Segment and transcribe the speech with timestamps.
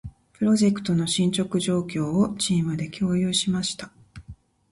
[0.33, 3.91] プロジェクトの進捗状況を、チームで共有しました。